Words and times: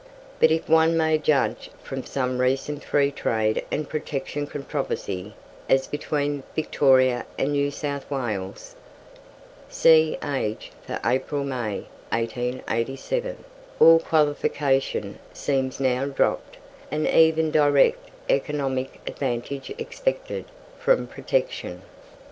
But 0.39 0.49
if 0.49 0.67
one 0.67 0.97
may 0.97 1.19
judge 1.19 1.69
from 1.83 2.03
some 2.03 2.39
recent 2.39 2.83
Freetrade 2.83 3.63
and 3.71 3.87
Protection 3.87 4.47
controversy 4.47 5.35
as 5.69 5.85
between 5.85 6.41
Victoria 6.55 7.23
and 7.37 7.51
New 7.51 7.69
South 7.69 8.09
Wales 8.09 8.75
(see 9.69 10.17
"Age" 10.23 10.71
for 10.87 10.99
April 11.05 11.43
May, 11.43 11.85
1887), 12.11 13.43
all 13.79 13.99
qualification 13.99 15.19
seems 15.33 15.79
now 15.79 16.07
dropped, 16.07 16.57
and 16.89 17.07
even 17.07 17.51
direct 17.51 18.09
economic 18.27 18.99
advantage 19.05 19.69
expected 19.77 20.45
from 20.79 21.05
Protection. 21.05 21.83